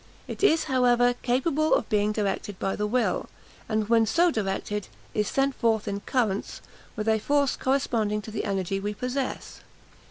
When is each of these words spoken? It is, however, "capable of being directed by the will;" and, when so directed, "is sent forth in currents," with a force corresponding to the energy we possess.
It 0.27 0.43
is, 0.43 0.63
however, 0.63 1.13
"capable 1.21 1.75
of 1.75 1.87
being 1.87 2.11
directed 2.11 2.57
by 2.57 2.75
the 2.75 2.87
will;" 2.87 3.29
and, 3.69 3.87
when 3.87 4.07
so 4.07 4.31
directed, 4.31 4.87
"is 5.13 5.27
sent 5.27 5.53
forth 5.53 5.87
in 5.87 5.99
currents," 5.99 6.59
with 6.95 7.07
a 7.07 7.19
force 7.19 7.55
corresponding 7.55 8.23
to 8.23 8.31
the 8.31 8.45
energy 8.45 8.79
we 8.79 8.95
possess. 8.95 9.61